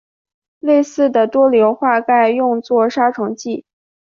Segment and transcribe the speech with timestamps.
[0.57, 3.65] 类似的多硫化钙用作杀虫剂。